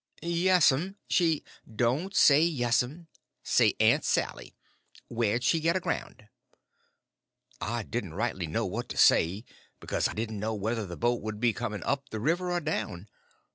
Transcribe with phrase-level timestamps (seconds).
[0.23, 1.43] "Yes'm—she—"
[1.75, 4.55] "Don't say yes'm—say Aunt Sally.
[5.09, 6.27] Where'd she get aground?"
[7.61, 9.45] I didn't rightly know what to say,
[9.79, 13.09] because I didn't know whether the boat would be coming up the river or down.